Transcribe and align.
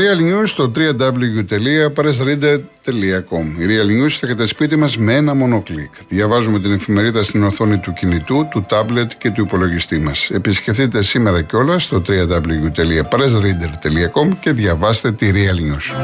Real 0.00 0.18
News 0.18 0.46
στο 0.46 0.72
www.pressreader.com 0.76 3.44
Η 3.58 3.66
Real 3.66 3.86
News 3.86 4.18
έρχεται 4.20 4.46
σπίτι 4.46 4.76
μας 4.76 4.96
με 4.96 5.14
ένα 5.14 5.34
μόνο 5.34 5.62
κλικ. 5.62 5.90
Διαβάζουμε 6.08 6.60
την 6.60 6.72
εφημερίδα 6.72 7.24
στην 7.24 7.42
οθόνη 7.42 7.78
του 7.78 7.92
κινητού, 7.92 8.48
του 8.50 8.64
τάμπλετ 8.68 9.10
και 9.18 9.30
του 9.30 9.40
υπολογιστή 9.40 9.98
μας. 9.98 10.30
Επισκεφτείτε 10.30 11.02
σήμερα 11.02 11.42
και 11.42 11.56
όλα 11.56 11.78
στο 11.78 12.02
www.pressreader.com 12.08 14.28
και 14.40 14.52
διαβάστε 14.52 15.12
τη 15.12 15.30
Real 15.34 15.58
News. 15.72 15.94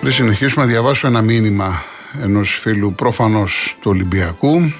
Πριν 0.00 0.12
συνεχίσουμε 0.12 0.64
να 0.64 0.70
διαβάσω 0.70 1.06
ένα 1.06 1.22
μήνυμα 1.22 1.84
ενός 2.22 2.58
φίλου 2.60 2.94
προφανώς 2.94 3.76
του 3.80 3.90
Ολυμπιακού 3.90 4.72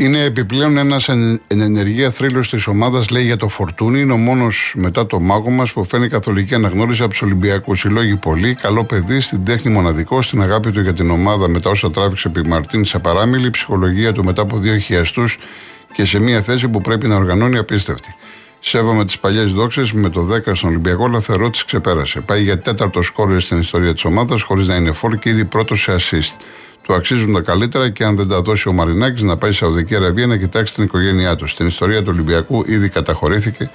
είναι 0.00 0.24
επιπλέον 0.24 0.76
ένας 0.76 1.08
εν 1.08 1.40
ενεργεία 1.46 2.10
θρύλος 2.10 2.50
της 2.50 2.66
ομάδας, 2.66 3.08
λέει 3.08 3.24
για 3.24 3.36
το 3.36 3.48
Φορτούνι. 3.48 4.00
Είναι 4.00 4.12
ο 4.12 4.16
μόνος 4.16 4.72
μετά 4.76 5.06
το 5.06 5.20
μάγο 5.20 5.50
μας 5.50 5.72
που 5.72 5.84
φαίνει 5.84 6.08
καθολική 6.08 6.54
αναγνώριση 6.54 7.02
από 7.02 7.10
τους 7.10 7.22
Ολυμπιακούς. 7.22 7.80
Συλλόγει 7.80 8.16
πολύ, 8.16 8.54
καλό 8.54 8.84
παιδί, 8.84 9.20
στην 9.20 9.44
τέχνη 9.44 9.72
μοναδικό, 9.72 10.22
στην 10.22 10.42
αγάπη 10.42 10.70
του 10.70 10.80
για 10.80 10.94
την 10.94 11.10
ομάδα 11.10 11.48
μετά 11.48 11.70
όσα 11.70 11.90
τράβηξε 11.90 12.28
επί 12.28 12.48
Μαρτίν 12.48 12.84
σε 12.84 12.98
παράμιλη, 12.98 13.50
ψυχολογία 13.50 14.12
του 14.12 14.24
μετά 14.24 14.42
από 14.42 14.58
δύο 14.58 14.76
χιαστούς 14.76 15.38
και 15.92 16.04
σε 16.04 16.18
μια 16.18 16.42
θέση 16.42 16.68
που 16.68 16.80
πρέπει 16.80 17.08
να 17.08 17.16
οργανώνει 17.16 17.58
απίστευτη. 17.58 18.14
Σέβομαι 18.60 19.04
τις 19.04 19.18
παλιές 19.18 19.52
δόξες 19.52 19.92
με 19.92 20.08
το 20.08 20.22
10 20.22 20.54
στον 20.54 20.68
Ολυμπιακό, 20.68 21.04
αλλά 21.04 21.20
θεωρώ 21.20 21.50
τις 21.50 21.64
ξεπέρασε. 21.64 22.20
Πάει 22.20 22.42
για 22.42 22.58
τέταρτο 22.58 23.02
σκόρ 23.02 23.40
στην 23.40 23.58
ιστορία 23.58 23.92
της 23.92 24.04
ομάδας, 24.04 24.42
χωρίς 24.42 24.68
να 24.68 24.74
είναι 24.74 24.92
φόρ 24.92 25.16
και 25.16 25.28
ήδη 25.28 25.44
πρώτος 25.44 25.80
σε 25.80 25.96
assist. 25.98 26.34
Του 26.82 26.94
αξίζουν 26.94 27.32
τα 27.32 27.40
καλύτερα 27.40 27.90
και 27.90 28.04
αν 28.04 28.16
δεν 28.16 28.28
τα 28.28 28.42
δώσει 28.42 28.68
ο 28.68 28.72
Μαρινάκης 28.72 29.22
να 29.22 29.36
πάει 29.36 29.50
στη 29.50 29.64
Σαουδική 29.64 29.96
Αραβία 29.96 30.26
να 30.26 30.36
κοιτάξει 30.36 30.74
την 30.74 30.84
οικογένειά 30.84 31.36
του. 31.36 31.46
Στην 31.46 31.66
ιστορία 31.66 32.02
του 32.02 32.08
Ολυμπιακού 32.12 32.64
ήδη 32.66 32.88
καταχωρήθηκε, 32.88 33.70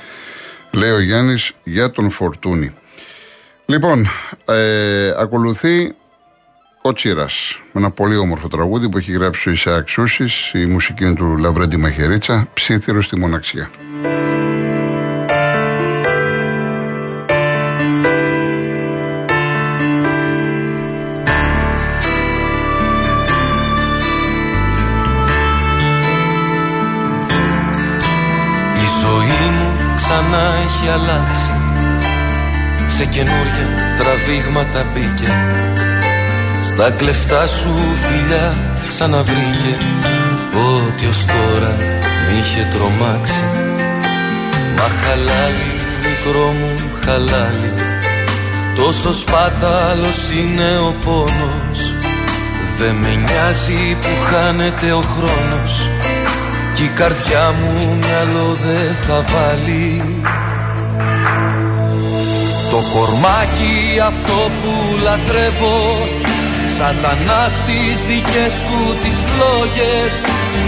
λέει 0.72 0.92
ο 0.92 1.00
Γιάννης, 1.00 1.52
για 1.64 1.92
τον 1.92 2.10
Φορτούνη. 2.10 2.74
Λοιπόν, 3.66 4.08
ε, 4.46 5.14
ακολουθεί 5.18 5.96
Κότσιρα 6.82 7.26
με 7.72 7.82
ένα 7.82 7.92
πολύ 7.92 8.16
όμορφο 8.16 8.48
τραγούδι 8.48 8.90
που 8.90 8.98
έχει 8.98 9.12
γράψει 9.12 9.50
ο 9.50 9.52
Ισαάκ 9.52 9.88
Σούσης, 9.88 10.52
η 10.54 10.66
μουσική 10.66 11.04
είναι 11.04 11.16
του 11.16 11.38
Λαβρέντι 11.38 11.78
Μαχαιρίτσα, 11.78 12.48
ψήθυρο 12.54 13.02
στη 13.02 13.20
μοναξιά. 13.20 13.70
Έχει 30.66 30.88
αλλάξει. 30.90 31.52
Σε 32.86 33.06
καινούρια 33.06 33.68
τραβήγματα 33.98 34.86
μπήκε. 34.94 35.32
Στα 36.62 36.92
κλεφτά 36.92 37.48
σου 37.48 37.74
φιλιά 38.04 38.58
ξαναβρήκε. 38.88 39.74
Ό,τι 40.54 41.06
ως 41.06 41.26
τώρα 41.26 41.76
μ' 42.26 42.40
είχε 42.40 42.68
τρομάξει. 42.74 43.44
Μα 44.78 44.88
χαλάλι, 45.00 45.72
μικρό 46.06 46.48
μου 46.60 46.74
χαλάλι. 47.06 47.74
Τόσο 48.76 49.14
σπάταλος 49.14 50.30
είναι 50.40 50.78
ο 50.80 50.96
πόνος. 51.06 51.96
Δεν 52.78 52.96
με 52.96 53.16
νοιάζει 53.16 53.98
που 54.02 54.12
χάνεται 54.30 54.92
ο 54.92 55.02
χρόνος 55.02 55.90
κι 56.76 56.84
η 56.84 56.88
καρδιά 56.88 57.56
μου 57.60 57.98
μυαλό 58.02 58.58
δεν 58.66 58.96
θα 59.06 59.18
βάλει. 59.32 60.02
Το 62.72 62.80
κορμάκι 62.94 63.76
αυτό 64.08 64.40
που 64.60 64.74
λατρεύω 65.04 65.80
Σατανά 66.78 67.44
στις 67.58 67.98
δικές 68.10 68.54
του 68.68 68.80
τις 69.02 69.18
φλόγες 69.28 70.14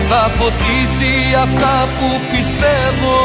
Θα 0.09 0.31
φωτίσει 0.37 1.15
αυτά 1.45 1.75
που 1.97 2.07
πιστεύω. 2.31 3.17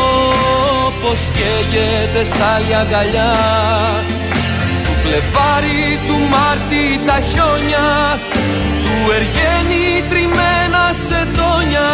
Πως 1.03 1.21
καίγεται 1.37 2.23
σ' 2.33 2.41
άλλη 2.55 2.75
αγκαλιά 2.83 3.35
Του 4.85 4.95
Φλεβάρι, 5.03 5.85
του 6.07 6.17
Μάρτι 6.33 6.85
τα 7.07 7.19
χιόνια 7.29 7.89
Του 8.83 8.95
Εργένη 9.17 9.85
τριμμένα 10.09 10.85
σε 11.07 11.21
τόνια 11.37 11.91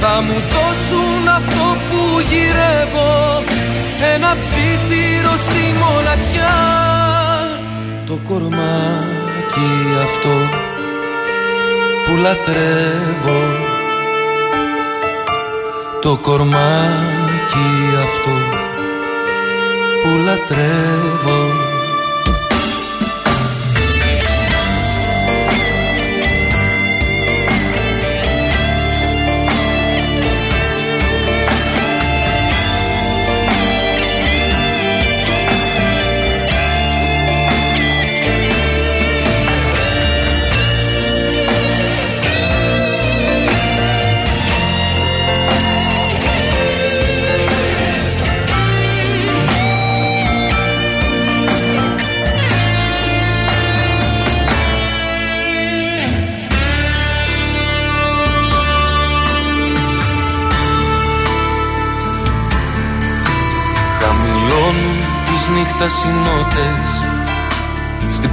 θα 0.00 0.20
μου 0.26 0.38
δώσουν 0.52 1.28
αυτό 1.28 1.66
που 1.88 2.20
γυρεύω 2.30 3.42
Ένα 4.14 4.36
ψήθυρο 4.42 5.36
στη 5.36 5.64
μοναξιά. 5.80 6.58
Το 8.06 8.18
κορμάκι 8.28 9.70
αυτό 10.02 10.34
που 12.04 12.16
λατρεύω. 12.16 13.40
Το 16.00 16.18
κορμάκι 16.22 17.68
αυτό 18.04 18.30
που 20.02 20.18
λατρεύω 20.24 21.40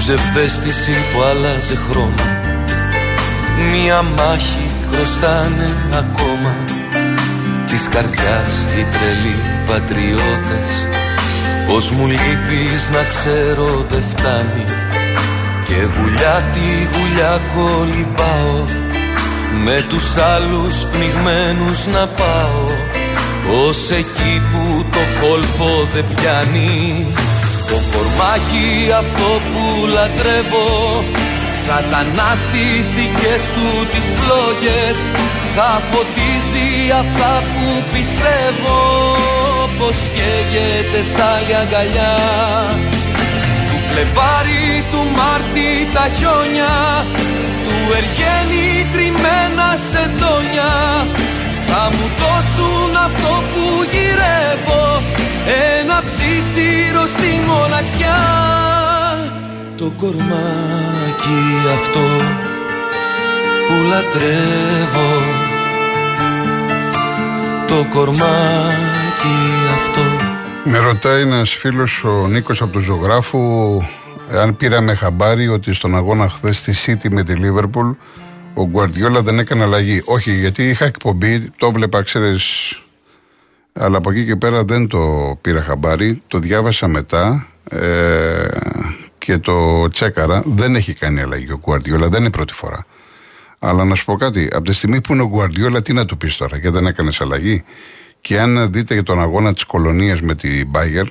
ψευδέστηση 0.08 0.92
που 0.92 1.22
άλλαζε 1.30 1.76
χρώμα. 1.90 2.28
Μία 3.72 4.02
μάχη 4.02 4.70
χρωστάνε 4.90 5.70
ακόμα. 5.92 6.56
Της 7.70 7.88
καρδιάς 7.94 8.52
οι 8.76 8.86
τρελοί 8.94 9.38
πατριώτες. 9.68 10.70
Πως 11.68 11.92
μου 11.92 12.08
λείπεις 12.08 12.90
να 12.90 13.04
ξέρω 13.10 13.86
δεν 13.90 14.04
φτάνει. 14.10 14.66
Και 15.68 15.74
γουλιά 15.74 16.44
τη 16.54 16.68
γουλιά 16.92 17.42
κολυμπάω. 17.56 18.64
Με 19.64 19.86
τους 19.90 20.18
άλλους 20.18 20.76
πνιγμένους 20.92 21.86
να 21.86 22.08
πάω. 22.08 22.66
Ως 23.68 23.90
εκεί 23.90 24.42
που 24.52 24.86
το 24.92 25.00
κόλπο 25.22 25.88
δεν 25.94 26.04
πιάνει 26.04 27.06
Το 27.70 27.78
κορμάκι 27.92 28.68
αυτό 29.02 29.30
που 29.52 29.64
λατρεύω. 29.96 30.70
Σατανά 31.66 32.32
στις 32.44 32.84
δικές 32.98 33.44
του 33.56 33.68
τις 33.92 34.08
φλόγες 34.18 34.98
Θα 35.56 35.72
φωτίζει 35.90 36.70
αυτά 37.02 37.34
που 37.52 37.68
πιστεύω. 37.94 38.80
Πως 39.80 39.98
καίγεται 40.16 41.02
σ' 41.12 41.20
άλλη 41.34 41.56
αγκαλιά. 41.62 42.16
Του 43.68 43.78
Φλεβάρι, 43.88 44.68
του 44.92 45.02
Μάρτι 45.18 45.70
τα 45.94 46.06
χιόνια 46.16 46.76
Του 47.66 47.76
Εργένη 48.00 48.68
τριμμένα 48.94 49.70
σε 49.90 50.04
τόνια 50.20 50.74
θα 51.68 51.90
μου 51.92 52.10
δώσουν 52.20 52.96
αυτό 53.08 53.44
που 53.54 53.66
γυρεύω 53.92 54.86
Ένα 55.48 56.04
ψήθυρο 56.06 57.06
στη 57.06 57.40
μοναξιά 57.48 58.18
Το 59.78 59.94
κορμάκι 59.98 61.42
αυτό 61.74 62.00
που 63.68 63.84
λατρεύω 63.90 65.12
Το 67.68 67.88
κορμάκι 67.94 69.38
αυτό 69.76 70.02
Με 70.64 70.78
ρωτάει 70.78 71.22
ένας 71.22 71.50
φίλος 71.50 72.04
ο 72.04 72.28
Νίκος 72.28 72.62
από 72.62 72.72
τον 72.72 72.82
Ζωγράφου 72.82 73.82
αν 74.32 74.56
πήραμε 74.56 74.96
χαμπάρι 74.96 75.48
ότι 75.48 75.74
στον 75.74 75.96
αγώνα 75.96 76.30
χθες 76.30 76.58
στη 76.58 76.74
City 76.86 77.08
με 77.10 77.24
τη 77.24 77.34
Liverpool 77.38 77.96
ο 78.54 78.68
Γκουαρδιόλα 78.68 79.22
δεν 79.22 79.40
έκανε 79.40 79.64
αλλαγή. 79.64 80.02
Όχι, 80.06 80.34
γιατί 80.40 80.70
είχα 80.70 80.86
εκπομπή, 80.86 81.52
το 81.58 81.72
βλέπα, 81.72 82.02
ξέρεις. 82.02 82.76
Αλλά 83.78 83.98
από 83.98 84.12
εκεί 84.12 84.26
και 84.26 84.36
πέρα 84.36 84.64
δεν 84.64 84.88
το 84.88 85.38
πήρα 85.42 85.62
χαμπάρι. 85.62 86.22
Το 86.28 86.40
διάβασα 86.40 86.88
μετά 86.88 87.48
ε, 87.70 88.48
και 89.18 89.38
το 89.38 89.88
τσέκαρα. 89.90 90.42
Δεν 90.46 90.76
έχει 90.76 90.94
κάνει 90.94 91.22
αλλαγή 91.22 91.52
ο 91.52 91.60
Γκουαρδιόλα, 91.64 92.10
δεν 92.10 92.20
είναι 92.20 92.30
πρώτη 92.30 92.54
φορά. 92.54 92.86
Αλλά 93.60 93.86
να 93.86 93.96
σου 93.96 94.06
πω 94.06 94.16
κάτι, 94.16 94.50
από 94.54 94.64
τη 94.64 94.74
στιγμή 94.74 95.02
που 95.02 95.14
είναι 95.14 95.22
ο 95.22 95.28
Γκουαρδιόλα, 95.28 95.82
τι 95.82 95.94
να 95.94 96.06
του 96.06 96.18
πεις 96.18 96.36
τώρα, 96.38 96.58
γιατί 96.58 96.78
δεν 96.78 96.88
έκανες 96.88 97.22
αλλαγή; 97.22 97.64
Και 98.22 98.40
αν 98.40 98.72
δείτε 98.72 98.94
για 98.94 99.04
τον 99.04 99.22
αγώνα 99.22 99.54
της 99.54 99.64
κολονίας 99.64 100.22
με 100.22 100.36
την 100.36 100.68
Μπάγκερ, 100.68 101.06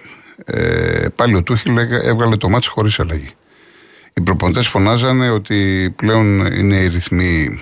ε, 0.45 1.07
πάλι 1.15 1.35
ο 1.35 1.43
Τούχιλ 1.43 1.77
έβγαλε 2.03 2.37
το 2.37 2.49
μάτι 2.49 2.69
χωρίς 2.69 3.01
αλλαγή. 3.01 3.31
Οι 4.15 4.21
προπονητές 4.21 4.67
φωνάζανε 4.67 5.31
ότι 5.31 5.91
πλέον 5.97 6.47
είναι 6.47 6.77
οι 6.77 6.87
ρυθμοί 6.89 7.61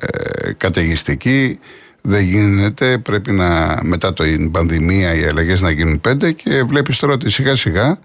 ε, 0.00 0.52
καταιγιστικοί. 0.52 1.58
Δεν 2.06 2.24
γίνεται, 2.24 2.98
πρέπει 2.98 3.32
να 3.32 3.78
μετά 3.82 4.12
την 4.12 4.50
πανδημία 4.50 5.14
οι 5.14 5.24
αλλαγές 5.24 5.60
να 5.60 5.70
γίνουν 5.70 6.00
πέντε 6.00 6.32
και 6.32 6.62
βλέπεις 6.62 6.98
τώρα 6.98 7.12
ότι 7.12 7.30
σιγά 7.30 7.56
σιγά 7.56 7.98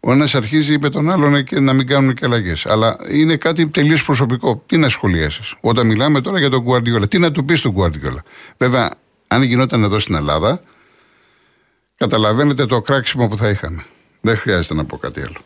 ο 0.00 0.12
ένας 0.12 0.34
αρχίζει 0.34 0.78
με 0.78 0.88
τον 0.88 1.10
άλλον 1.10 1.44
και 1.44 1.60
να 1.60 1.72
μην 1.72 1.86
κάνουν 1.86 2.14
και 2.14 2.24
αλλαγές. 2.24 2.66
Αλλά 2.66 2.96
είναι 3.10 3.36
κάτι 3.36 3.66
τελείως 3.66 4.04
προσωπικό. 4.04 4.62
Τι 4.66 4.76
να 4.76 4.88
σχολιάσεις. 4.88 5.54
Όταν 5.60 5.86
μιλάμε 5.86 6.20
τώρα 6.20 6.38
για 6.38 6.50
τον 6.50 6.64
Guardiola, 6.68 7.10
τι 7.10 7.18
να 7.18 7.30
του 7.30 7.44
πεις 7.44 7.58
στον 7.58 7.74
Guardiola. 7.76 8.18
Βέβαια, 8.56 8.90
αν 9.26 9.42
γινόταν 9.42 9.82
εδώ 9.82 9.98
στην 9.98 10.14
Ελλάδα, 10.14 10.62
καταλαβαίνετε 11.96 12.66
το 12.66 12.80
κράξιμο 12.80 13.28
που 13.28 13.36
θα 13.36 13.48
είχαμε. 13.48 13.84
Δεν 14.20 14.36
χρειάζεται 14.36 14.74
να 14.74 14.84
πω 14.84 14.96
κάτι 14.96 15.20
άλλο. 15.20 15.40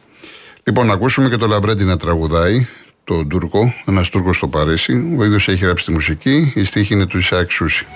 Λοιπόν, 0.62 0.86
να 0.86 0.92
ακούσουμε 0.92 1.28
και 1.28 1.36
το 1.36 1.46
Λαμπρέντι 1.46 1.84
να 1.84 1.96
τραγουδάει, 1.96 2.66
τον 3.04 3.28
Τούρκο, 3.28 3.74
ένας 3.86 4.08
Τούρκος 4.08 4.36
στο 4.36 4.48
Παρίσι. 4.48 5.14
Ο 5.18 5.24
ίδιος 5.24 5.48
έχει 5.48 5.64
γράψει 5.64 5.84
τη 5.84 5.92
μουσική, 5.92 6.52
η 6.54 6.64
στίχη 6.64 6.94
είναι 6.94 7.06
του 7.06 7.18
Ισαάκ 7.18 7.50
Σούση. 7.50 7.86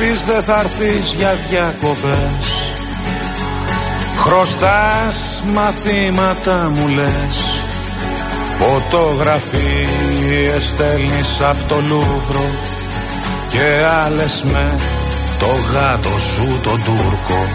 Γράφεις 0.00 0.24
δεν 0.24 0.42
θα 0.42 0.60
έρθεις 0.60 1.14
για 1.14 1.38
διακοπές. 1.50 2.74
Χρωστάς 4.18 5.42
μαθήματα 5.52 6.72
μου 6.74 6.88
λες. 6.88 7.64
Φωτογραφίες 8.58 10.68
στέλνεις 10.68 11.40
από 11.40 11.64
το 11.68 11.80
Λούβρο 11.88 12.44
Και 13.48 13.84
άλλες 14.04 14.44
με 14.52 14.74
το 15.38 15.46
γάτο 15.72 16.18
σου 16.18 16.60
τον 16.62 16.82
Τούρκο. 16.84 17.46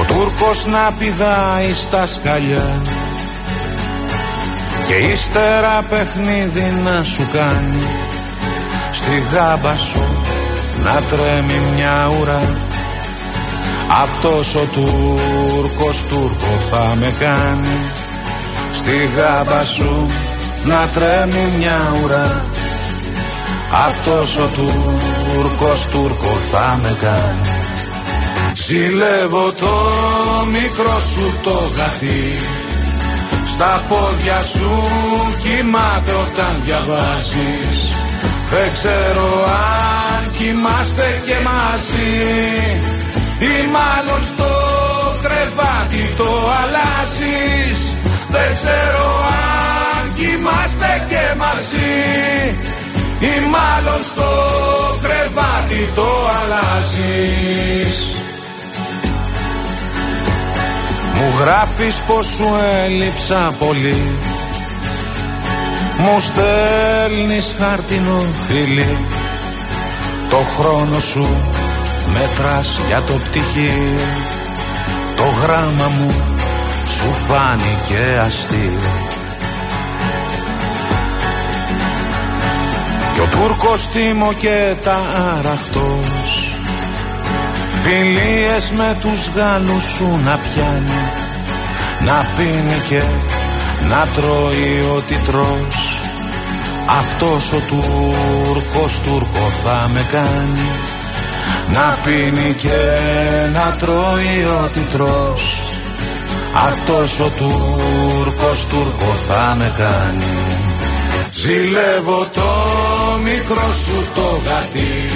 Ο 0.00 0.04
Τούρκος 0.04 0.66
να 0.66 0.92
πηδάει 0.98 1.72
στα 1.72 2.06
σκαλιά 2.06 2.82
και 4.86 4.94
ύστερα 4.94 5.84
παιχνίδι 5.90 6.72
να 6.84 7.02
σου 7.02 7.28
κάνει 7.32 8.05
Στη 9.06 9.22
γάμπα 9.32 9.76
σου 9.76 10.04
να 10.84 11.02
τρέμει 11.10 11.60
μια 11.74 12.10
ουρά. 12.20 12.42
Αυτός 14.02 14.54
ο 14.54 14.64
Τούρκος 14.74 16.04
Τούρκο 16.08 16.52
θα 16.70 16.94
με 17.00 17.12
κάνει 17.18 17.76
Στη 18.72 19.08
γάμπα 19.16 19.64
σου 19.64 20.06
να 20.64 20.88
τρέμει 20.94 21.44
μια 21.58 21.80
ουρά. 22.04 22.44
Αυτός 23.86 24.36
ο 24.36 24.48
Τούρκος 24.56 25.86
Τούρκο 25.86 26.36
θα 26.52 26.78
με 26.82 26.96
κάνει. 27.00 27.56
Ζηλεύω 28.54 29.52
το 29.52 29.74
μικρό 30.50 31.00
σου 31.00 31.34
το 31.42 31.70
γατί. 31.76 32.38
Στα 33.46 33.82
πόδια 33.88 34.42
σου 34.42 34.70
κοιμάται 35.42 36.12
όταν 36.12 36.62
διαβάζεις 36.64 37.95
Δεν 38.50 38.68
ξέρω 38.72 39.28
αν 39.44 40.30
κοιμάστε 40.36 41.20
και 41.26 41.36
μαζί 41.48 42.12
Ή 43.38 43.54
μάλλον 43.76 44.22
στο 44.32 44.50
κρεβάτι 45.22 46.02
το 46.16 46.30
αλλάζεις. 46.60 47.80
Δεν 48.34 48.52
ξέρω 48.52 49.08
αν 49.46 50.12
κοιμάστε 50.18 50.92
και 51.08 51.24
μαζί 51.42 51.94
Ή 53.20 53.34
μάλλον 53.54 54.02
στο 54.02 54.30
κρεβάτι 55.02 55.90
το 55.94 56.08
αλλάζεις. 56.38 57.96
Μου 61.14 61.32
γράφεις 61.40 61.96
πως 62.06 62.26
σου 62.26 62.48
έλειψα 62.84 63.54
πολύ 63.58 64.02
Μου 65.98 66.20
στέλνεις 66.20 67.54
χάρτινο 67.58 68.22
φίλι 68.46 68.96
Το 70.30 70.36
χρόνο 70.36 71.00
σου 71.00 71.26
μετράς 72.12 72.80
για 72.86 73.02
το 73.06 73.12
πτυχί 73.12 73.72
Το 75.16 75.24
γράμμα 75.42 75.90
μου 75.98 76.14
σου 76.96 77.12
φάνηκε 77.12 78.18
αστείο. 78.26 78.90
Κι 83.14 83.20
ο 83.20 83.26
Τούρκος 83.30 83.88
τίμω 83.88 84.32
και 84.32 84.74
τα 84.84 84.98
αραχτός 85.38 86.46
Φιλίες 87.82 88.70
με 88.70 88.96
τους 89.00 89.30
Γάλλους 89.34 89.84
σου 89.84 90.20
να 90.24 90.38
πιάνει. 90.38 91.02
Να 92.04 92.26
πίνει 92.36 92.80
και 92.88 93.02
να 93.88 94.06
τρώει 94.14 94.96
ό,τι 94.96 95.14
τρως 95.14 96.00
Αυτός 96.86 97.52
ο 97.52 97.60
Τούρκος 97.68 99.00
Τούρκο 99.04 99.50
θα 99.64 99.90
με 99.92 100.06
κάνει. 100.12 100.70
Να 101.72 101.98
πίνει 102.04 102.52
και 102.52 102.78
να 103.52 103.76
τρώει 103.80 104.44
ό,τι 104.64 104.80
τρως 104.92 105.58
Αυτός 106.68 107.20
ο 107.20 107.30
Τούρκος 107.38 108.66
Τούρκο 108.70 109.14
θα 109.28 109.54
με 109.58 109.72
κάνει. 109.76 110.24
Ζηλεύω 111.30 112.26
το 112.32 112.50
μικρό 113.22 113.72
σου 113.72 114.04
το 114.14 114.40
γατί 114.46 115.10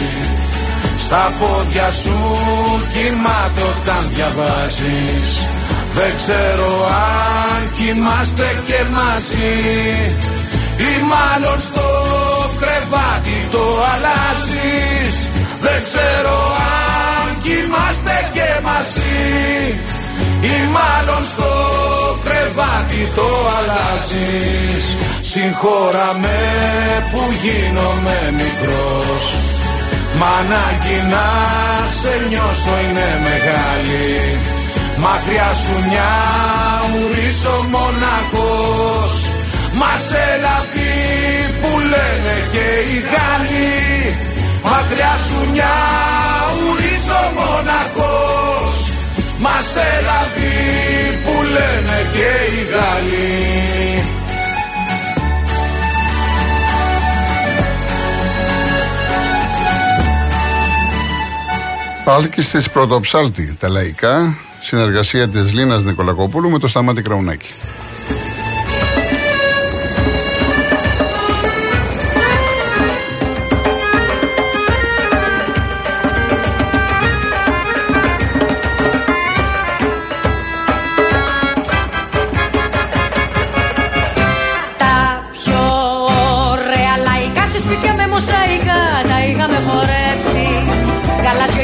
στα 1.11 1.33
πόδια 1.41 1.91
σου 1.91 2.17
κοιμάται 2.93 3.61
όταν 3.61 4.11
διαβάζεις 4.15 5.60
Δεν 5.95 6.13
ξέρω 6.21 6.71
αν 6.85 7.61
κοιμάστε 7.77 8.49
και 8.67 8.81
μαζί 8.97 9.55
Ή 10.91 10.93
μάλλον 11.13 11.61
στο 11.69 11.89
κρεβάτι 12.61 13.39
το 13.55 13.65
αλλάζεις. 13.91 15.15
Δεν 15.61 15.81
ξέρω 15.87 16.37
αν 16.79 17.29
κοιμάστε 17.45 18.17
και 18.35 18.49
μαζί 18.69 19.19
Ή 20.55 20.57
μάλλον 20.77 21.23
στο 21.33 21.51
κρεβάτι 22.25 23.03
το 23.15 23.29
αλλάζεις. 23.57 24.85
Συγχώρα 25.31 26.09
με 26.23 26.39
που 27.11 27.23
γίνομαι 27.43 28.19
μικρός. 28.41 29.25
Μ' 30.19 30.27
ανάγκη 30.39 30.99
να 31.13 31.27
σε 32.01 32.13
νιώσω 32.29 32.75
είναι 32.85 33.09
μεγάλη 33.27 34.60
Μακριά 35.05 35.51
σου 35.63 35.75
μια 35.89 36.13
ουρίσω 36.95 37.67
μοναχός 37.71 39.15
Μας 39.75 40.01
σε 40.09 40.25
λαβή 40.45 40.95
που 41.61 41.79
λένε 41.79 42.35
και 42.53 42.67
οι 42.91 42.99
Γάλλοι. 43.11 44.17
Μακριά 44.63 45.15
σου 45.27 45.51
μια 45.53 45.77
ουρίσω 46.63 47.21
μοναχός 47.37 48.75
Μας 49.39 49.65
σε 49.73 49.89
λαβή 50.09 50.61
που 51.25 51.43
λένε 51.43 51.99
και 52.13 52.31
οι 52.53 52.61
Γάλλοι. 52.73 54.05
Πάλκη 62.05 62.43
τη 62.43 62.65
Πρωτοψάλτη, 62.73 63.57
τα 63.61 63.69
λαϊκά 63.69 64.35
συνεργασία 64.71 65.29
της 65.29 65.53
Λίνας 65.53 65.85
Νικολακοπούλου 65.85 66.51
με 66.51 66.59
το 66.59 66.69
Σταμάτη 66.69 67.03
Κραουνάκη. 67.03 67.51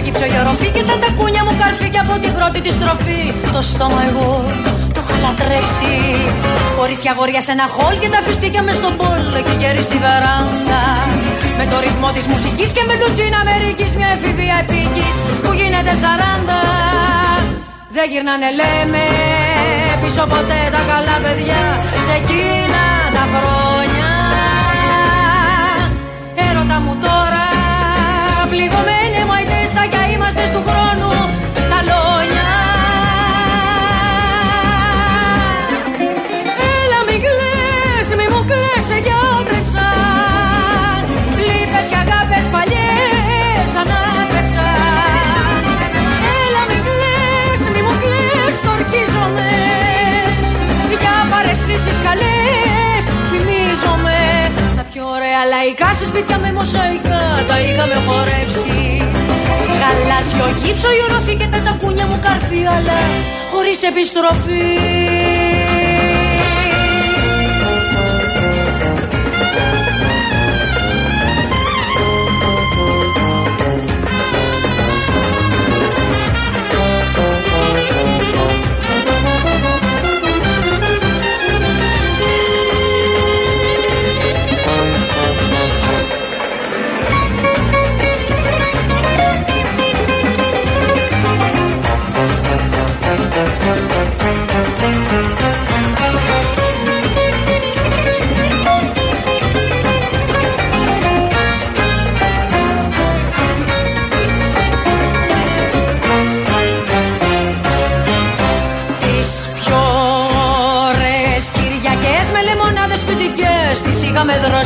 Γύψο 0.07 0.25
η 0.35 0.37
οροφή 0.43 0.69
και 0.77 0.83
τα 0.91 0.97
τακούνια 1.03 1.43
μου 1.47 1.55
καρφί 1.61 1.89
από 2.05 2.15
την 2.23 2.33
πρώτη 2.39 2.59
τη 2.65 2.71
στροφή. 2.79 3.23
Το 3.55 3.61
στόμα 3.71 4.01
εγώ 4.11 4.31
το 4.95 5.01
είχα 5.05 5.17
λατρέψει. 5.25 5.95
Κορίτσια 6.79 7.13
γόρια 7.19 7.41
σε 7.47 7.51
ένα 7.57 7.67
χολ 7.77 7.95
και 8.03 8.11
τα 8.15 8.21
φιστίκια 8.27 8.63
μες 8.67 8.77
στον 8.81 8.93
πόλο 9.01 9.39
και 9.47 9.55
γέρι 9.61 9.83
στη 9.89 9.97
βεράντα. 10.05 10.83
Με 11.59 11.65
το 11.71 11.77
ρυθμό 11.85 12.09
της 12.17 12.27
μουσικής 12.33 12.69
και 12.77 12.83
με 12.89 12.95
λουτζίνα 13.01 13.39
Αμερικής 13.45 13.91
μια 13.99 14.11
εφηβεία 14.17 14.57
επίκης 14.65 15.15
που 15.43 15.51
γίνεται 15.59 15.93
σαράντα. 16.03 16.61
Δεν 17.97 18.07
γυρνάνε 18.11 18.51
λέμε 18.61 19.05
πίσω 20.03 20.25
ποτέ 20.33 20.61
τα 20.75 20.83
καλά 20.91 21.17
παιδιά 21.25 21.63
σε 22.05 22.13
εκείνα 22.21 22.85
τα 23.17 23.25
χρόνια. 23.33 24.11
Έρωτα 26.47 26.79
μου 26.85 26.95
τώρα 27.07 27.45
πληγωμένοι 28.53 28.96
μαϊτές 29.77 29.99
θα 29.99 30.07
κι 30.07 30.13
είμαστε 30.15 30.45
του 30.55 30.63
χρόνου 30.69 31.13
τα 31.71 31.79
λόνια. 31.89 32.51
Έλα 36.79 37.01
μη 37.09 37.17
κλαις, 37.25 38.07
μη 38.19 38.27
μου 38.33 38.43
κλαις, 38.51 38.85
σε 38.89 38.99
γιατρεψαν 39.07 41.03
Λύπες 41.47 41.87
και 41.91 41.99
αγάπες 42.05 42.47
παλιές 42.55 43.71
ανάτρεψαν 43.83 45.63
Έλα 46.43 46.63
μη 46.69 46.79
κλαις, 46.87 47.61
μη 47.75 47.81
μου 47.87 47.95
κλαις, 48.03 48.55
τορκίζομαι 48.67 49.53
Για 51.03 51.17
παρεστήσεις 51.33 51.99
καλές 52.07 53.03
θυμίζομαι. 53.31 54.21
Πιο 54.93 55.05
ωραία 55.17 55.43
λαϊκά 55.53 55.91
σε 55.99 56.05
σπίτια 56.11 56.39
με 56.39 56.53
μοσαϊκά 56.59 57.21
τα 57.49 57.57
είχαμε 57.61 57.97
χορέψει 58.07 58.77
Γαλάζιο 59.87 60.57
γύψο, 60.63 60.89
η 60.89 61.01
οροφή 61.11 61.37
και 61.37 61.47
τα 61.47 61.63
τακούνια 61.63 62.07
μου 62.07 62.19
καρφί 62.23 62.67
αλλά 62.67 62.99
χωρίς 63.51 63.83
επιστροφή 63.83 64.77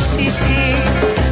είχαμε 0.01 0.21
δροσίσει 0.21 0.75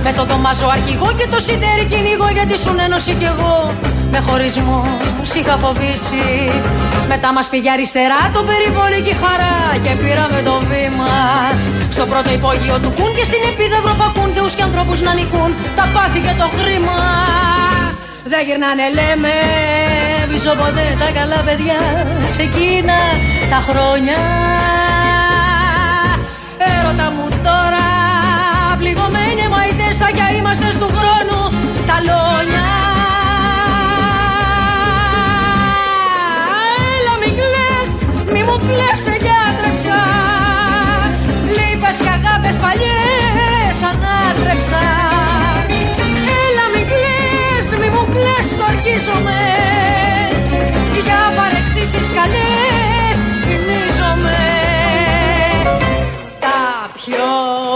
Με 0.03 0.11
το 0.13 0.25
δωμάζο 0.25 0.67
αρχηγό 0.67 1.09
και 1.17 1.27
το 1.33 1.39
σιτέρι 1.39 1.85
κυνηγό 1.91 2.29
Γιατί 2.33 2.57
σου 2.57 2.75
ένωση 2.85 3.13
κι 3.13 3.25
εγώ 3.33 3.73
με 4.11 4.19
χωρισμό 4.27 4.83
σ' 5.21 5.35
είχα 5.35 5.57
φοβήσει 5.63 6.27
Μετά 7.07 7.33
μας 7.33 7.47
πήγε 7.49 7.71
αριστερά 7.71 8.21
το 8.33 8.41
περιβόλικη 8.49 9.15
χαρά 9.21 9.57
Και 9.83 9.93
πήραμε 10.01 10.41
το 10.49 10.55
βήμα. 10.69 11.13
Στο 11.95 12.05
πρώτο 12.11 12.29
υπόγειο 12.37 12.77
του 12.83 12.91
κουν 12.97 13.11
και 13.17 13.23
στην 13.29 13.41
επίδαυρο 13.51 13.93
πακούν 14.01 14.29
Θεούς 14.35 14.53
και 14.57 14.63
ανθρώπους 14.67 15.01
να 15.01 15.13
νικούν 15.13 15.51
τα 15.77 15.85
πάθη 15.93 16.19
και 16.25 16.33
το 16.41 16.47
χρήμα. 16.57 16.99
Δεν 18.31 18.41
γυρνάνε 18.45 18.87
λέμε 18.97 19.33
πίσω 20.29 20.51
ποτέ 20.61 20.85
τα 21.01 21.09
καλά 21.17 21.39
παιδιά. 21.47 21.79
Σε 22.35 22.41
εκείνα 22.47 22.99
τα 23.51 23.59
χρόνια. 23.67 24.19
Έρωτα 26.67 27.07
μου 27.11 27.25
τώρα 27.43 27.48
πληγωμένοι 27.48 27.48
μαϊτές 29.99 30.19
θα 30.19 30.29
κι 30.29 30.37
είμαστε 30.37 30.67
του 30.79 30.87
χρόνου 30.97 31.41
τα 31.85 31.97
λόνια 32.07 32.69
Έλα 36.95 37.13
μην 37.21 37.33
κλαις, 37.39 37.89
μη 38.33 38.41
μου 38.47 38.57
κλαις 38.67 38.99
σε 39.05 39.15
γιατρεψα 39.25 39.99
Λύπες 41.55 41.97
και 42.03 42.11
αγάπες 42.17 42.55
παλιές 42.63 43.77
ανάτρεψα. 43.89 44.83
Έλα 46.43 46.65
μην 46.73 46.85
κλαις, 46.91 47.65
μη 47.79 47.89
μου 47.95 48.05
κλαις, 48.13 48.47
το 48.57 48.63
αρκίζομαι 48.71 49.41
Για 51.05 51.21
παρεστήσεις 51.37 52.07
καλές 52.17 53.15
θυμίζομαι 53.45 54.41
Τα 56.39 56.89
πιο 56.97 57.68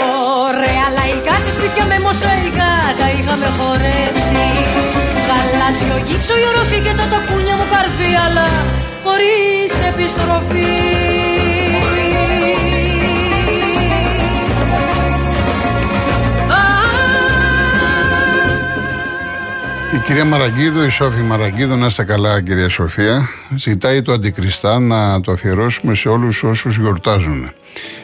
σπίτια 1.56 1.86
με 1.92 1.98
μοσαϊκά. 2.08 2.72
Τα 3.00 3.08
είχαμε 3.16 3.48
χορέψει. 3.58 4.46
Γαλάζιο 5.28 5.98
γύψο 6.08 6.34
η 6.44 6.46
οροφή 6.52 6.80
και 6.86 6.94
τα 7.00 7.06
τακούνια 7.14 7.56
μου 7.60 7.68
καρφί 7.74 8.12
αλλά 8.26 8.48
χωρίς 9.06 9.72
επιστροφή 9.92 11.43
κυρία 20.06 20.26
Μαραγκίδου, 20.26 20.84
η 20.84 20.90
Σόφη 20.90 21.22
Μαραγκίδου, 21.22 21.76
να 21.76 21.86
είστε 21.86 22.04
καλά 22.04 22.42
κυρία 22.42 22.70
Σοφία, 22.70 23.30
ζητάει 23.56 24.02
το 24.02 24.12
αντικριστά 24.12 24.80
να 24.80 25.22
το 25.22 25.32
αφιερώσουμε 25.32 25.96
σε 25.96 26.10
όλους 26.10 26.44
όσους 26.44 26.78
γιορτάζουν. 26.78 27.52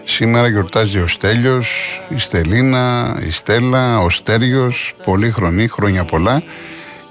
Σήμερα 0.06 0.48
γιορτάζει 0.48 1.00
ο 1.00 1.08
Στέλιος, 1.08 2.02
η 2.10 2.18
Στελίνα, 2.18 3.18
η 3.28 3.32
Στέλλα, 3.32 4.00
ο 4.00 4.10
Στέργιος, 4.10 4.96
πολύ 5.04 5.32
χρονή, 5.32 5.68
χρόνια 5.68 6.04
πολλά. 6.04 6.44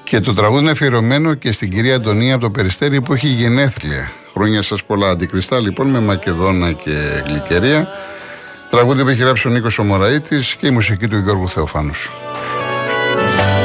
Και 0.04 0.20
το 0.20 0.32
τραγούδι 0.34 0.62
είναι 0.62 0.70
αφιερωμένο 0.70 1.34
και 1.34 1.52
στην 1.52 1.70
κυρία 1.70 1.94
Αντωνία 1.94 2.34
από 2.34 2.42
το 2.44 2.50
Περιστέρι 2.50 3.00
που 3.00 3.12
έχει 3.12 3.28
γενέθλια. 3.28 4.10
Χρόνια 4.32 4.62
σας 4.62 4.84
πολλά 4.84 5.08
αντικριστά 5.08 5.60
λοιπόν 5.60 5.86
με 5.86 6.00
Μακεδόνα 6.00 6.72
και 6.72 7.22
Γλυκερία. 7.26 7.88
Τραγούδι 8.70 9.02
που 9.02 9.08
έχει 9.08 9.20
γράψει 9.20 9.48
ο 9.48 9.50
Νίκος 9.50 9.78
Ομοραήτης 9.78 10.54
και 10.54 10.66
η 10.66 10.70
μουσική 10.70 11.08
του 11.08 11.18
Γιώργου 11.18 11.48
Θεοφάνους. 11.48 12.10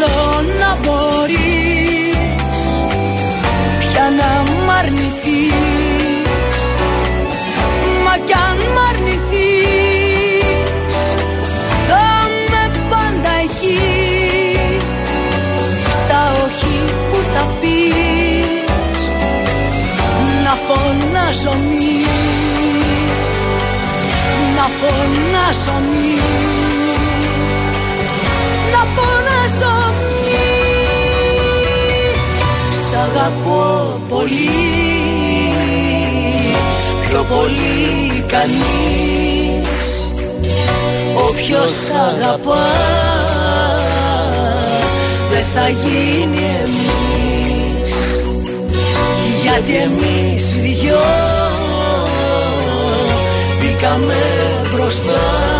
θέλω 0.00 0.42
να 0.58 0.76
μπορείς 0.82 2.58
Πια 3.78 4.06
να 4.18 4.52
μ' 4.64 4.70
αρνηθείς. 4.78 6.60
Μα 8.04 8.16
κι 8.24 8.32
αν 8.32 8.56
μ' 8.56 8.80
αρνηθείς 8.90 9.36
Θα 11.88 12.28
με 12.50 12.64
πάντα 12.90 13.32
εκεί 13.42 13.80
Στα 15.92 16.32
όχι 16.44 16.76
που 17.10 17.18
θα 17.34 17.46
πεις 17.60 19.00
να 20.44 20.54
φωνάζω 20.66 21.56
μη 21.68 22.04
Να 24.56 24.66
φωνάζω 24.80 25.80
μη 25.90 26.59
αγαπώ 33.02 34.00
πολύ. 34.08 34.50
Πιο 37.00 37.24
πολύ 37.24 38.24
κανείς. 38.26 39.88
Όποιος 41.28 41.72
αγαπά 42.10 42.68
Δεν 45.30 45.44
θα 45.54 45.68
γίνει 45.68 46.42
εμείς. 46.62 47.92
Γιατί 49.42 49.74
εμείς 49.74 50.56
οι 50.56 50.60
δυο 50.60 51.00
μπήκαμε 53.58 54.14
μπροστά 54.72 55.50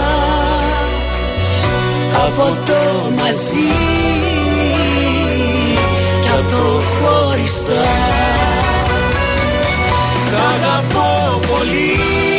από 2.26 2.56
το 2.66 3.10
μαζί 3.16 4.29
και 6.40 6.46
από 6.46 6.50
το 6.50 6.80
χωριστά. 6.80 7.84
Σ' 10.12 10.34
αγαπώ 10.54 11.40
πολύ 11.46 12.29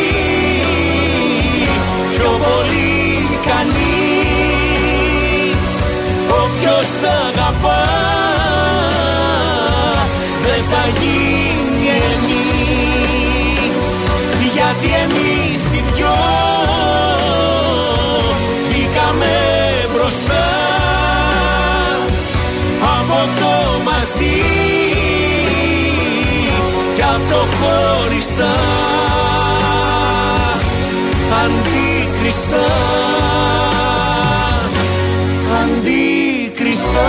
μαζί 24.12 24.42
κι 26.94 27.02
απ' 27.02 27.30
το 27.30 27.46
χωριστά 27.56 28.54
αντίκριστα 31.44 32.66
αντίκριστα. 35.62 37.06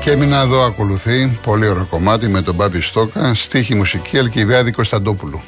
Και 0.00 0.10
έμεινα 0.10 0.40
εδώ 0.40 0.64
ακολουθεί. 0.64 1.38
Πολύ 1.42 1.68
ωραίο 1.68 1.84
κομμάτι 1.90 2.28
με 2.28 2.42
τον 2.42 2.54
Μπάμπη 2.54 2.80
Στόκα, 2.80 3.34
στίχη 3.34 3.74
μουσική 3.74 4.18
Αλκιβιάδη 4.18 4.72
Κωνσταντόπουλου. 4.72 5.42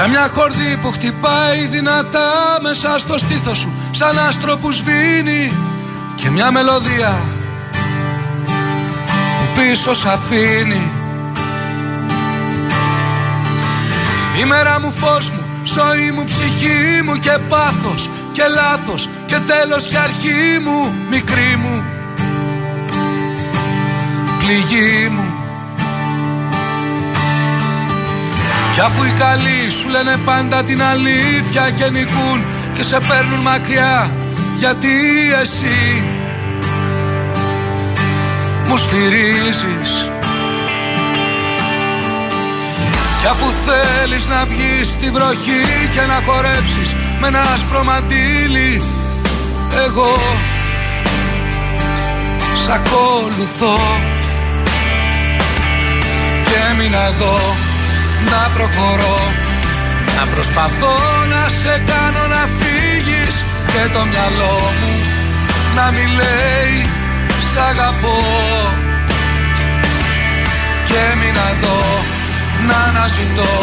Σαν 0.00 0.10
μια 0.10 0.30
χορδή 0.34 0.78
που 0.82 0.90
χτυπάει 0.90 1.66
δυνατά 1.66 2.30
μέσα 2.62 2.98
στο 2.98 3.18
στήθος 3.18 3.58
σου 3.58 3.72
Σαν 3.90 4.18
άστρο 4.18 4.56
που 4.56 4.70
σβήνει 4.70 5.52
και 6.14 6.30
μια 6.30 6.50
μελωδία 6.50 7.20
που 9.38 9.60
πίσω 9.60 9.94
σ' 9.94 10.06
αφήνει. 10.06 10.90
Η 14.40 14.44
μέρα 14.44 14.80
μου 14.80 14.92
φως 14.92 15.30
μου, 15.30 15.44
ζωή 15.64 16.10
μου, 16.10 16.24
ψυχή 16.24 17.02
μου 17.04 17.14
και 17.14 17.38
πάθος 17.48 18.10
και 18.32 18.42
λάθος 18.54 19.08
και 19.26 19.36
τέλος 19.46 19.86
και 19.86 19.98
αρχή 19.98 20.58
μου, 20.64 20.94
μικρή 21.10 21.56
μου 21.56 21.84
πληγή 24.38 25.08
μου 25.08 25.39
Κι 28.72 28.80
αφού 28.80 29.04
οι 29.04 29.12
καλοί 29.18 29.70
σου 29.70 29.88
λένε 29.88 30.16
πάντα 30.24 30.64
την 30.64 30.82
αλήθεια 30.82 31.70
και 31.70 31.90
νικούν 31.90 32.44
και 32.72 32.82
σε 32.82 32.98
παίρνουν 33.08 33.40
μακριά 33.40 34.14
γιατί 34.58 34.88
εσύ 35.42 36.04
μου 38.66 38.76
σφυρίζεις. 38.76 40.10
Κι 43.20 43.26
αφού 43.26 43.46
θέλεις 43.66 44.26
να 44.26 44.44
βγεις 44.44 44.88
στη 44.88 45.10
βροχή 45.10 45.64
και 45.92 46.00
να 46.00 46.20
χορέψεις 46.26 46.96
με 47.20 47.26
ένα 47.26 47.40
άσπρο 47.40 47.84
μαντίλι 47.84 48.82
εγώ 49.86 50.16
σ' 52.64 52.68
ακολουθώ. 52.68 53.78
Και 56.44 56.54
έμεινα 56.70 56.98
εδώ 57.06 57.68
να 58.30 58.42
προχωρώ. 58.54 59.20
Να 60.16 60.26
προσπαθώ 60.26 60.96
να 61.32 61.48
σε 61.60 61.82
κάνω 61.90 62.24
να 62.34 62.42
φύγεις 62.58 63.34
Και 63.72 63.82
το 63.94 64.04
μυαλό 64.10 64.58
μου 64.78 64.92
να 65.76 65.90
μη 65.90 66.04
λέει 66.20 66.74
Σ' 67.50 67.56
αγαπώ 67.70 68.18
Και 70.84 70.96
έμεινα 71.12 71.44
εδώ 71.54 71.82
να 72.66 72.76
αναζητώ 72.88 73.56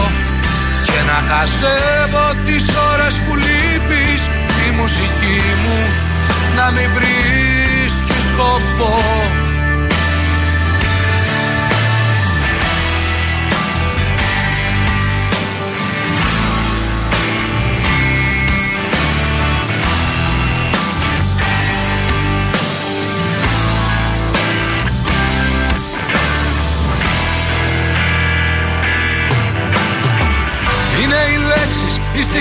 Και 0.87 0.99
να 1.09 1.17
χασεύω 1.29 2.25
τις 2.45 2.65
ώρες 2.91 3.15
που 3.23 3.35
λείπεις. 3.35 4.21
Τη 4.57 4.67
μουσική 4.79 5.39
μου 5.63 5.77
να 6.57 6.71
μην 6.71 6.89
βρίσκει 6.97 8.17
σκοπό 8.29 8.95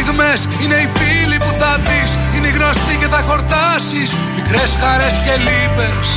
στιγμές, 0.07 0.41
είναι 0.63 0.75
οι 0.75 0.89
φίλοι 0.99 1.37
που 1.37 1.53
θα 1.61 1.73
δεις 1.87 2.11
Είναι 2.35 2.49
οι 2.49 2.51
γνωστοί 2.59 2.95
και 3.01 3.09
θα 3.15 3.21
χορτάσεις 3.29 4.09
Μικρές 4.37 4.71
χαρές 4.81 5.15
και 5.25 5.35
λύπες. 5.47 6.09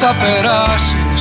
Θα 0.00 0.14
περάσεις. 0.20 1.20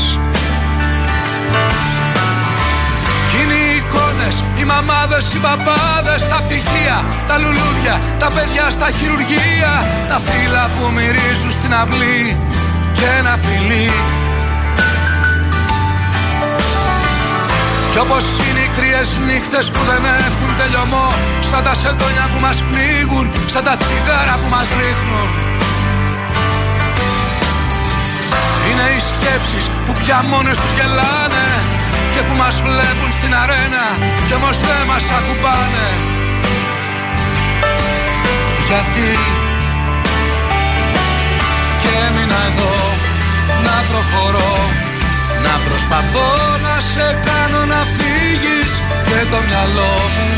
Κι 3.29 3.37
είναι 3.41 3.57
οι 3.63 3.69
εικόνες, 3.79 4.35
οι 4.59 4.63
μαμάδες, 4.71 5.25
οι 5.33 5.39
παπάδες 5.47 6.21
Τα 6.31 6.39
πτυχία, 6.45 6.97
τα 7.27 7.37
λουλούδια, 7.37 7.95
τα 8.19 8.27
παιδιά 8.35 8.65
στα 8.69 8.89
χειρουργεία 8.97 9.73
Τα 10.09 10.17
φύλλα 10.27 10.63
που 10.73 10.83
μυρίζουν 10.95 11.51
στην 11.57 11.73
αυλή 11.81 12.37
Και 12.97 13.05
ένα 13.19 13.33
φιλί. 13.43 13.91
Κι 17.93 17.99
όπως 17.99 18.25
είναι 18.45 18.59
οι 18.62 18.62
κρύες 18.75 19.09
νύχτες 19.27 19.65
που 19.73 19.81
δεν 19.89 20.03
έχουν 20.27 20.49
τελειωμό 20.59 21.07
Σαν 21.49 21.61
τα 21.67 21.73
σεντόνια 21.81 22.25
που 22.31 22.39
μας 22.45 22.57
πνίγουν 22.67 23.25
Σαν 23.53 23.63
τα 23.67 23.75
τσιγάρα 23.81 24.35
που 24.41 24.49
μας 24.55 24.67
ρίχνουν. 24.79 25.29
Είναι 28.67 28.87
οι 28.95 29.01
σκέψεις 29.09 29.65
που 29.85 29.91
πια 29.99 30.17
μόνες 30.31 30.57
τους 30.61 30.71
γελάνε 30.77 31.47
Και 32.13 32.21
που 32.27 32.35
μας 32.41 32.55
βλέπουν 32.65 33.11
στην 33.17 33.31
αρένα 33.41 33.85
Κι 34.27 34.33
όμως 34.39 34.55
δεν 34.67 34.83
μας 34.91 35.05
ακουμπάνε. 35.17 35.87
Γιατί 38.67 39.11
Και 41.81 41.91
έμεινα 42.05 42.39
εδώ 42.49 42.75
να 43.65 43.75
προχωρώ 43.89 44.55
να 45.45 45.55
προσπαθώ 45.67 46.29
να 46.65 46.75
σε 46.91 47.07
κάνω 47.25 47.61
να 47.73 47.81
φύγεις 47.95 48.62
Και 49.13 49.25
το 49.31 49.41
μυαλό 49.47 49.93
μου 50.15 50.29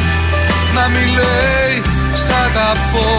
να 0.75 0.88
μην 0.93 1.07
λέει 1.17 1.75
σ' 2.23 2.31
αγαπώ 2.45 3.09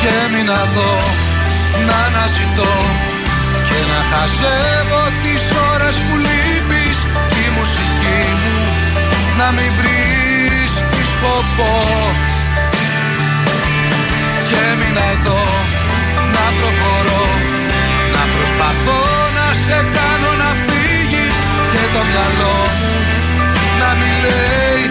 Και 0.00 0.08
έμεινα 0.24 0.56
εδώ 0.66 0.94
να 1.86 1.96
αναζητώ 2.08 2.74
Και 3.68 3.78
να 3.90 4.00
χαζεύω 4.10 5.02
τις 5.22 5.44
ώρες 5.72 5.96
που 6.04 6.14
λείπεις. 6.26 6.96
Και 7.32 7.40
η 7.48 7.50
μουσική 7.58 8.20
μου 8.40 8.56
να 9.38 9.46
μην 9.56 9.70
βρίσκει 9.78 11.02
σκοπό. 11.12 11.74
Και 14.48 14.58
έμεινα 14.72 15.04
εδώ 15.16 15.42
να 16.34 16.44
προχωρώ 16.58 17.26
Να 18.14 18.22
προσπαθώ 18.34 19.00
να 19.36 19.46
σε 19.64 19.78
κάνω 19.96 20.30
να 20.42 20.50
φύγεις. 20.64 21.36
Και 21.72 21.82
το 21.94 22.00
μυαλό 22.10 22.56
μου 22.56 22.64
να 22.64 22.78
μην 22.78 22.83
λέει 24.24 24.82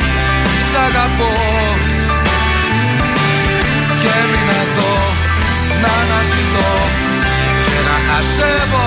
Σ' 0.67 0.78
αγαπώ 0.88 1.34
Και 4.00 4.10
έμεινα 4.22 4.56
εδώ 4.65 4.93
να 5.82 5.91
αναζητώ 6.02 6.72
Και 7.65 7.78
να 7.88 7.98
χασεύω 8.08 8.86